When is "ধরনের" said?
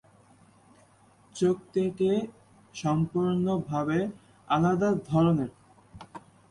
5.09-5.51